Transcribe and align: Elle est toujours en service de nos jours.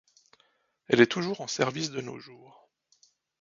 Elle 0.87 0.99
est 1.01 1.05
toujours 1.05 1.41
en 1.41 1.47
service 1.47 1.91
de 1.91 2.01
nos 2.01 2.17
jours. 2.17 2.67